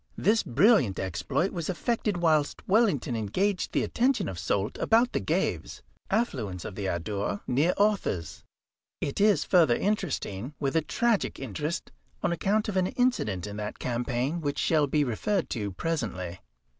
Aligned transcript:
This 0.17 0.41
brilliant 0.41 0.97
exploit 0.97 1.51
was 1.51 1.69
effected 1.69 2.17
whilst 2.17 2.67
Wellington 2.67 3.15
engaged 3.15 3.71
the 3.71 3.83
attention 3.83 4.27
of 4.27 4.39
Soult 4.39 4.79
about 4.79 5.11
the 5.13 5.19
Gaves, 5.19 5.83
affluents 6.09 6.65
of 6.65 6.73
the 6.73 6.87
Adour, 6.87 7.41
near 7.45 7.75
Orthez. 7.77 8.43
It 8.99 9.21
is 9.21 9.43
further 9.43 9.75
interesting, 9.75 10.55
with 10.59 10.75
a 10.75 10.81
tragic 10.81 11.39
interest, 11.39 11.91
on 12.23 12.31
account 12.31 12.67
of 12.67 12.77
an 12.77 12.87
incident 12.87 13.45
in 13.45 13.57
that 13.57 13.77
campaign 13.77 14.41
which 14.41 14.57
shall 14.57 14.87
be 14.87 15.03
referred 15.03 15.51
to 15.51 15.71
presently. 15.73 16.39